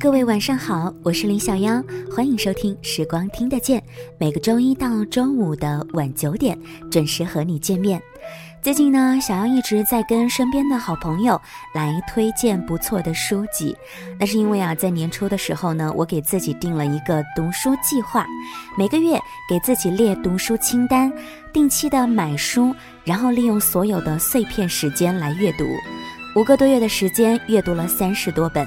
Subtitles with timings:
[0.00, 3.78] 各位晚上好，我是林小妖，欢迎收听《时光听得见》，
[4.18, 6.58] 每个周一到周五的晚九点
[6.90, 8.00] 准时和你见面。
[8.62, 11.38] 最近呢，小妖一直在跟身边的好朋友
[11.74, 13.76] 来推荐不错的书籍。
[14.18, 18.26] 那是因为啊，在年初的时候呢，我给自己定了一个读书计划，
[18.78, 21.12] 每个月给自己列读书清单，
[21.52, 22.74] 定期的买书，
[23.04, 25.66] 然后利用所有的碎片时间来阅读。
[26.34, 28.66] 五个多月的时间，阅读了三十多本。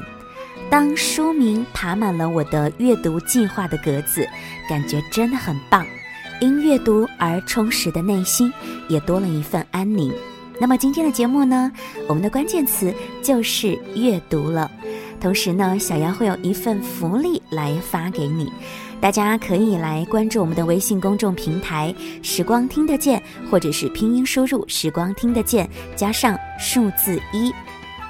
[0.74, 4.28] 当书名爬满了我的阅读计划的格子，
[4.68, 5.86] 感觉真的很棒。
[6.42, 8.52] 因阅读而充实的内心，
[8.90, 10.12] 也多了一份安宁。
[10.60, 11.72] 那么今天的节目呢，
[12.08, 12.92] 我们的关键词
[13.22, 14.72] 就是阅读了。
[15.22, 18.52] 同时呢，小杨会有一份福利来发给你，
[19.00, 21.94] 大家可以来关注我们的微信公众平台
[22.24, 27.54] “时光听得见”，或者是拼音输入“时光听得见”加上数字一。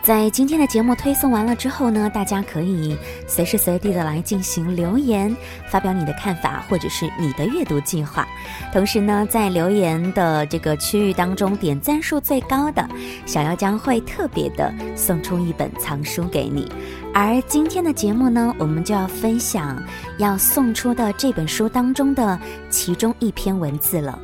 [0.04, 5.34] 在今天的节目推送完了之后呢，大家可以随时随地的来进行留言，
[5.70, 8.28] 发表你的看法或者是你的阅读计划。
[8.74, 12.86] 同时呢，在留言的这个区域当中，点赞数最高的，
[13.26, 16.70] 小妖将会特别的送出一本藏书给你。
[17.14, 19.82] 而今天的节目呢，我们就要分享
[20.18, 22.38] 要送出的这本书当中的
[22.70, 24.20] 其中一篇文字了。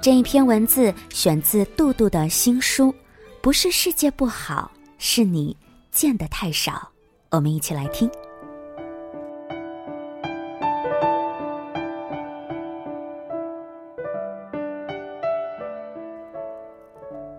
[0.00, 2.94] 这一篇文字选自杜杜的新书。
[3.42, 5.56] 不是世界不好，是你
[5.90, 6.88] 见的太少。
[7.28, 8.08] 我们一起来听。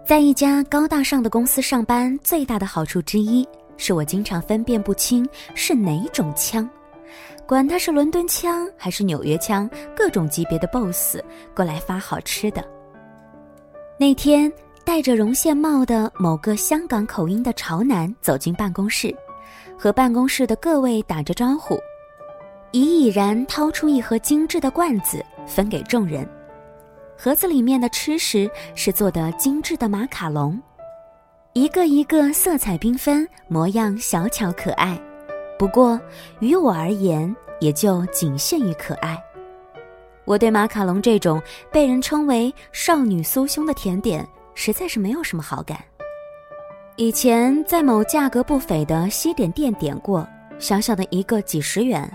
[0.05, 6.69] 在一家高大上的公司上班，最大的好处之一是我经常分辨不清是哪种枪，
[7.47, 11.21] 管他是伦敦枪还是纽约枪，各种级别的 BOSS
[11.55, 12.61] 过来发好吃的。
[13.97, 14.51] 那天。
[14.85, 19.15] 戴着绒线帽的某个香港口音的潮男走进办公室，
[19.77, 21.79] 和办公室的各位打着招呼，
[22.71, 26.27] 已已然掏出一盒精致的罐子分给众人。
[27.17, 30.61] 盒子里面的吃食是做的精致的马卡龙，
[31.53, 34.99] 一个一个色彩缤纷，模样小巧可爱。
[35.57, 35.99] 不过
[36.39, 39.17] 于我而言，也就仅限于可爱。
[40.25, 41.41] 我对马卡龙这种
[41.71, 44.27] 被人称为少女酥胸的甜点。
[44.55, 45.77] 实在是没有什么好感。
[46.95, 50.27] 以前在某价格不菲的西点店点过，
[50.59, 52.07] 小小的一个几十元，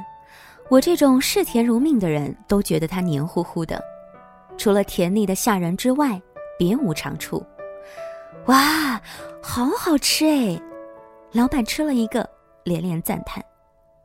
[0.68, 3.82] 我这种视甜如命的人都觉得它黏糊糊的，
[4.56, 6.20] 除了甜腻的吓人之外，
[6.56, 7.44] 别无长处。
[8.46, 9.00] 哇，
[9.42, 10.60] 好好吃哎！
[11.32, 12.28] 老板吃了一个，
[12.64, 13.44] 连连赞叹。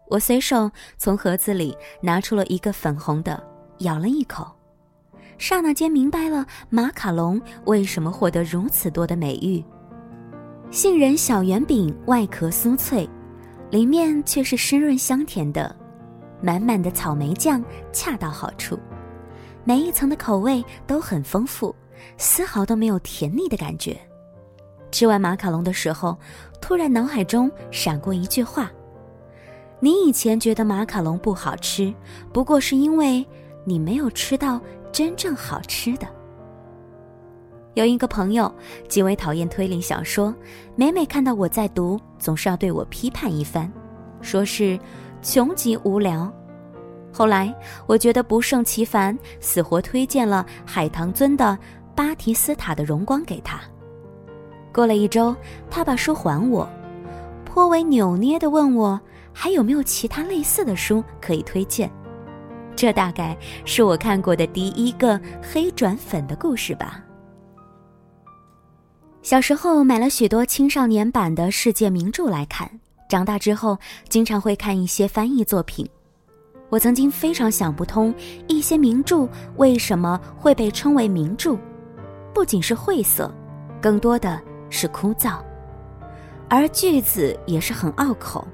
[0.10, 3.42] 我随手从盒子里拿出了一个粉红的，
[3.80, 4.52] 咬了一口。
[5.38, 9.64] 刹那间明白了马卡龙为什么获得如此多的美誉。
[10.72, 13.08] 杏仁小圆饼外壳酥脆，
[13.70, 15.76] 里面却是湿润香甜的，
[16.42, 18.80] 满满的草莓酱恰到好处，
[19.64, 21.76] 每一层的口味都很丰富，
[22.18, 23.96] 丝毫都没有甜腻的感觉。
[24.92, 26.18] 吃完马卡龙的时候，
[26.62, 28.72] 突然脑海中闪过一句话
[29.80, 31.94] ：“你以前觉得马卡龙不好吃，
[32.32, 33.26] 不过是因为
[33.66, 34.62] 你没有吃到。”
[34.94, 36.08] 真正好吃的。
[37.74, 38.54] 有一个朋友
[38.88, 40.34] 极为讨厌推理小说，
[40.76, 43.70] 每每看到我在读，总是要对我批判一番，
[44.22, 44.80] 说是
[45.24, 46.32] 穷极无聊。
[47.12, 47.53] 后来
[47.88, 51.46] 我觉得不胜其烦，死活推荐了海棠尊的
[51.96, 53.59] 《巴提斯塔的荣光》给他。
[54.72, 55.36] 过了一周，
[55.70, 56.70] 他把书还我，
[57.44, 59.02] 颇为扭捏地问我
[59.32, 61.92] 还有没有其他类似的书可以推荐。
[62.75, 67.03] 这大概是我看过的第一个黑转粉的故事吧。
[69.22, 72.69] 小时候买了许多青少年版的世界名著来看，
[73.07, 73.78] 长大之后
[74.09, 75.87] 经常会看一些翻译作品。
[76.70, 78.14] 我曾经非常想不通，
[78.47, 79.28] 一些名著
[79.58, 81.58] 为什么会被称为名著，
[82.34, 83.34] 不仅是晦涩，
[83.79, 85.37] 更多的是枯燥，
[86.49, 88.46] 而句子也是很拗口。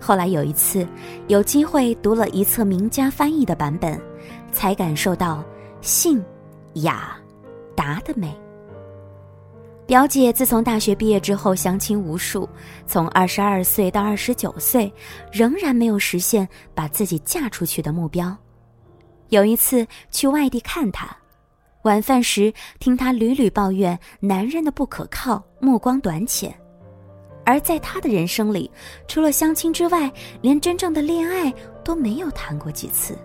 [0.00, 0.86] 后来有一次，
[1.28, 4.00] 有机会读了一册名家翻译的版本，
[4.50, 5.44] 才感受到
[5.80, 6.22] 信、
[6.74, 7.16] 雅、
[7.76, 8.34] 达的美。
[9.86, 12.48] 表姐自从大学毕业之后，相亲无数，
[12.86, 14.92] 从二十二岁到二十九岁，
[15.32, 18.36] 仍然没有实现把自己嫁出去的目标。
[19.30, 21.08] 有一次去外地看她，
[21.82, 26.54] 晚饭时听她屡屡抱怨男人的不可靠、目光短浅。
[27.44, 28.70] 而在他的人生里，
[29.08, 30.10] 除了相亲之外，
[30.40, 31.52] 连真正的恋爱
[31.82, 33.16] 都没有谈过几次。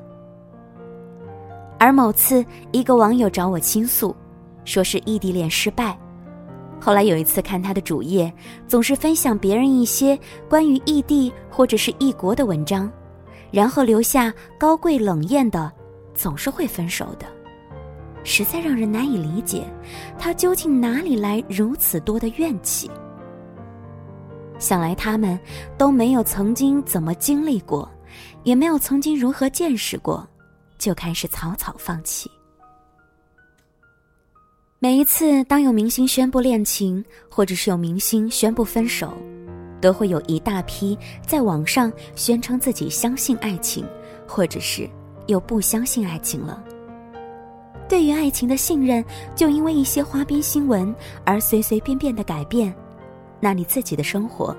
[1.77, 4.15] 而某次，一个网友找我倾诉，
[4.63, 5.95] 说是异地恋失败，
[6.79, 8.33] 后来有一次看他的主页，
[8.67, 10.17] 总是分享别人一些
[10.49, 12.89] 关于异地或者是异国的文章，
[13.51, 15.71] 然后留下高贵冷艳的，
[16.15, 17.25] 总是会分手的，
[18.23, 19.65] 实在让人难以理解，
[20.17, 22.89] 他究竟哪里来如此多的怨气？
[24.57, 25.39] 想来他们
[25.77, 27.89] 都没有曾经怎么经历过，
[28.43, 30.27] 也没有曾经如何见识过，
[30.77, 32.29] 就开始草草放弃。
[34.79, 39.13] 每一次，当有明星宣布恋情，或者是有明星宣布分手，
[39.81, 43.85] 都会有一大批在网上宣称自己相信爱情，
[44.27, 44.87] 或者是
[45.27, 46.63] 又不相信爱情了。
[47.87, 49.03] 对于爱情的信任，
[49.35, 50.93] 就因为一些花边新闻
[51.23, 52.75] 而随随便便的改变，
[53.39, 54.55] 那你自己的生活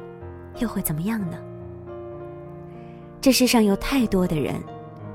[0.59, 1.39] 又会怎么样呢？
[3.21, 4.63] 这世上有太多的人，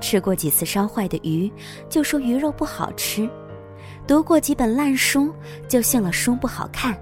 [0.01, 1.49] 吃过几次烧坏的鱼，
[1.87, 3.29] 就说鱼肉不好吃。
[4.07, 5.33] 读过几本烂书，
[5.67, 6.93] 就信了书不好看；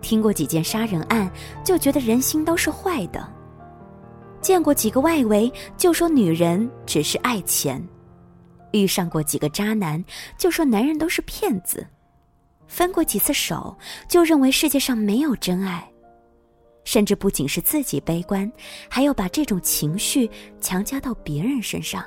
[0.00, 1.30] 听过几件杀人案，
[1.62, 3.20] 就觉得人心都是坏的；
[4.40, 7.80] 见过几个外围，就说女人只是爱钱；
[8.72, 10.02] 遇上过几个渣男，
[10.36, 11.80] 就说男人都是骗子；
[12.68, 13.76] 分过几次手，
[14.06, 15.80] 就认为世界上没有真爱；
[16.84, 18.50] 甚至不仅是自己悲观，
[18.88, 20.30] 还要把这种情绪
[20.60, 22.04] 强加到别人身上。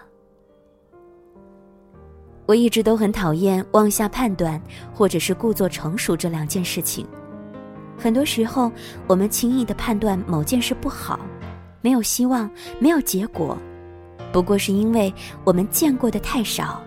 [2.46, 4.62] 我一直都很讨厌妄下判断，
[4.94, 7.08] 或者是故作成熟这两件事情。
[7.98, 8.72] 很多时候，
[9.08, 11.20] 我们轻易的判断某件事不好，
[11.82, 12.50] 没有希望，
[12.80, 13.58] 没有结果，
[14.32, 16.84] 不过是因为我们见过的太少，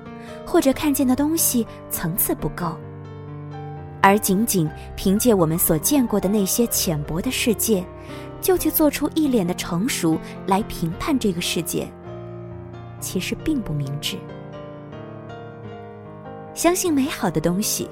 [0.47, 2.77] 或者看见的东西层次不够。
[4.05, 7.83] 而仅仅凭借我们所见过的那些浅薄的世界，
[8.39, 11.91] 就去做出一脸的成熟来评判这个世界，
[13.01, 14.19] 其实并不明智。
[16.53, 17.89] 相信美好的东西，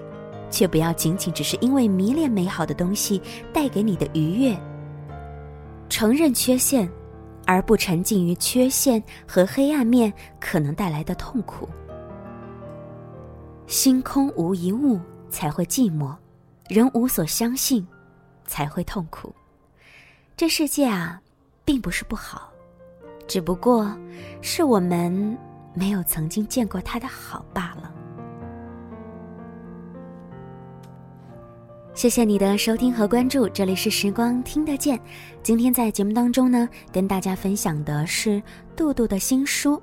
[0.51, 3.19] 却不要仅仅只是因为迷恋美好的东西
[3.51, 4.55] 带给你的愉悦。
[5.89, 6.87] 承认缺陷，
[7.47, 11.67] 而不沉浸于缺陷和黑暗面可能带来的痛苦。
[13.67, 15.01] 心空无一物
[15.33, 16.15] 才会寂寞，
[16.69, 17.85] 人无所相信
[18.47, 19.35] 才会痛苦。
[20.37, 21.21] 这世界啊，
[21.65, 22.53] 并不是不好，
[23.27, 23.91] 只不过
[24.43, 25.37] 是我们
[25.75, 27.91] 没有曾经见过它的好罢了。
[31.95, 35.01] 谢谢你的收听和关注，这里是时光听得见。
[35.43, 38.43] 今天在节目当中呢，跟大家分享的是
[38.77, 39.81] 杜杜的新书，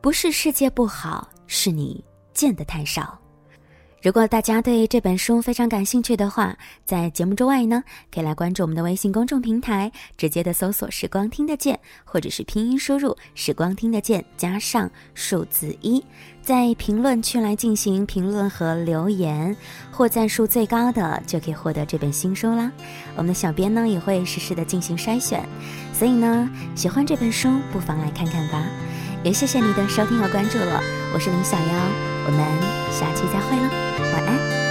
[0.00, 3.21] 不是世界不好，是你见的太少。
[4.02, 16.04] 如果大家对这本书非常感兴趣的话，在节目之外呢，可以来关注我们的微信公众平台，直接的搜索“时光听得见”，或者是拼音输入“时光听得见”加上数字一，
[16.42, 19.56] 在评论区来进行评论和留言，
[19.92, 22.72] 获赞数最高的就可以获得这本新书啦。
[23.14, 25.48] 我们的小编呢也会实时的进行筛选，
[25.92, 28.66] 所以呢，喜欢这本书不妨来看看吧。
[29.22, 30.82] 也谢谢你的收听和关注了，
[31.14, 33.68] 我是林小妖，我们下期再会了。
[34.12, 34.61] 晚安。